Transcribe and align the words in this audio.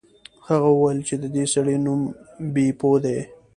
هغه 0.47 0.67
وویل 0.71 0.99
چې 1.07 1.15
د 1.21 1.25
دې 1.35 1.45
سړي 1.53 1.75
نوم 1.85 2.01
بیپو 2.53 2.91
دی. 3.03 3.19